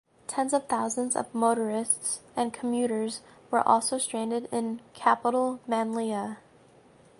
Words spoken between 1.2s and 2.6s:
motorists and